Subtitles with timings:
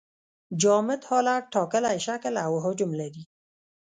[0.61, 3.23] جامد حالت ټاکلی شکل او حجم لري.